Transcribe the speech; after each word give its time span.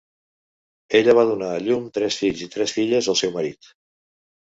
Ella 0.99 1.13
va 1.19 1.25
donar 1.31 1.49
a 1.55 1.59
llum 1.65 1.85
tres 1.97 2.17
fills 2.21 2.41
i 2.45 2.47
tres 2.55 2.73
filles 2.79 3.11
al 3.13 3.19
seu 3.21 3.33
marit. 3.37 3.71